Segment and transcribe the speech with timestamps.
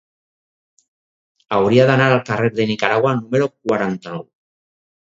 [1.57, 4.27] Hauria d'anar al carrer de Nicaragua número quaranta-nou.